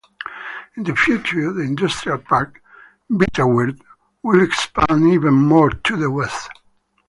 [0.77, 2.59] In the future the industrial park,
[3.07, 3.81] Betterwird,
[4.23, 6.49] will expand even more to the west.